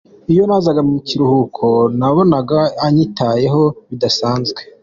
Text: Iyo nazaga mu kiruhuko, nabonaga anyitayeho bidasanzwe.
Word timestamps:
Iyo 0.31 0.43
nazaga 0.49 0.81
mu 0.89 0.97
kiruhuko, 1.07 1.65
nabonaga 1.99 2.59
anyitayeho 2.85 3.63
bidasanzwe. 3.89 4.59